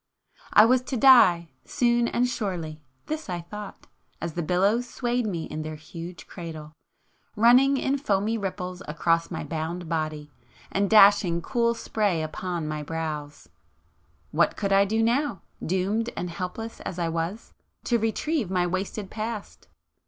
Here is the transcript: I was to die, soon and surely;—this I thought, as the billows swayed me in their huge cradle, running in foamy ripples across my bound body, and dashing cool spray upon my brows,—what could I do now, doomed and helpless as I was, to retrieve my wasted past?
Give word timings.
I 0.53 0.65
was 0.65 0.81
to 0.85 0.97
die, 0.97 1.49
soon 1.63 2.07
and 2.07 2.27
surely;—this 2.27 3.29
I 3.29 3.41
thought, 3.41 3.85
as 4.19 4.33
the 4.33 4.41
billows 4.41 4.89
swayed 4.89 5.27
me 5.27 5.43
in 5.43 5.61
their 5.61 5.75
huge 5.75 6.25
cradle, 6.25 6.73
running 7.35 7.77
in 7.77 7.99
foamy 7.99 8.35
ripples 8.35 8.81
across 8.87 9.29
my 9.29 9.43
bound 9.43 9.87
body, 9.87 10.31
and 10.71 10.89
dashing 10.89 11.39
cool 11.43 11.75
spray 11.75 12.23
upon 12.23 12.67
my 12.67 12.81
brows,—what 12.81 14.57
could 14.57 14.73
I 14.73 14.85
do 14.85 15.03
now, 15.03 15.43
doomed 15.63 16.09
and 16.17 16.31
helpless 16.31 16.79
as 16.79 16.97
I 16.97 17.07
was, 17.07 17.53
to 17.83 17.99
retrieve 17.99 18.49
my 18.49 18.65
wasted 18.65 19.11
past? 19.11 19.67